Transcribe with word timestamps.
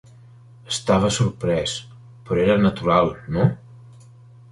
Estava 0.69 1.11
sorprès, 1.17 1.75
però 2.29 2.41
era 2.45 2.55
natural, 2.63 3.13
no? 3.37 3.45